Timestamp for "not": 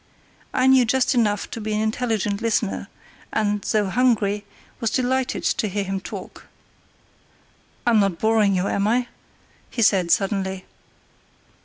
7.99-8.17